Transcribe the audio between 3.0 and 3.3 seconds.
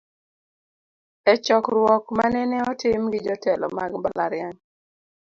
gi